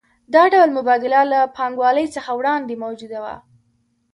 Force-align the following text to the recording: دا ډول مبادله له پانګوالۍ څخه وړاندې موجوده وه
دا 0.33 0.43
ډول 0.53 0.69
مبادله 0.77 1.21
له 1.33 1.39
پانګوالۍ 1.55 2.07
څخه 2.15 2.31
وړاندې 2.39 2.75
موجوده 2.83 3.19
وه 3.23 3.35